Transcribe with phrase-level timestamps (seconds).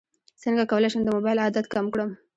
[0.43, 2.09] څنګه کولی شم د موبایل عادت کم کړم